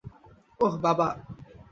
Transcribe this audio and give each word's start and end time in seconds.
ওহ, 0.59 0.73
বাবা! 0.83 1.07